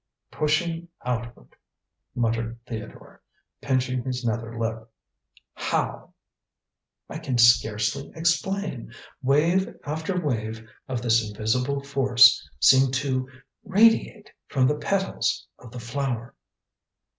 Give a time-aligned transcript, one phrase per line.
[0.31, 1.55] "Pushing outward!"
[2.15, 3.21] muttered Theodore,
[3.61, 4.89] pinching his nether lip.
[5.53, 6.15] "How?"
[7.07, 8.91] "I can scarcely explain.
[9.21, 13.29] Wave after wave of this invisible force seemed to
[13.63, 16.33] radiate from the petals of the flower."